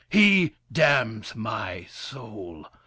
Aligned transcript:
He 0.09 0.55
damns 0.73 1.35
my 1.35 1.85
soul! 1.87 2.65